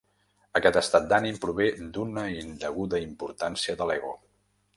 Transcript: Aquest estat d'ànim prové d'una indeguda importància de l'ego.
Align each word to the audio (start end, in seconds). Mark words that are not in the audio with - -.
Aquest 0.59 0.77
estat 0.79 1.03
d'ànim 1.11 1.37
prové 1.43 1.67
d'una 1.99 2.25
indeguda 2.45 3.03
importància 3.05 3.79
de 3.85 3.89
l'ego. 3.93 4.17